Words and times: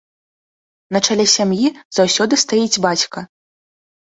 На 0.95 1.01
чале 1.09 1.25
сям'і 1.35 1.67
заўсёды 1.99 2.33
стаіць 2.45 2.81
бацька. 2.87 3.19